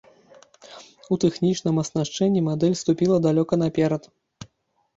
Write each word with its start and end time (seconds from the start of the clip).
У 1.15 1.17
тэхнічным 1.23 1.75
аснашчэнні 1.83 2.41
мадэль 2.49 2.75
ступіла 2.81 3.23
далёка 3.29 3.63
наперад. 3.67 4.13